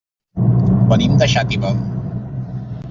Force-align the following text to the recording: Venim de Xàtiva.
Venim 0.93 1.21
de 1.21 1.29
Xàtiva. 1.35 1.73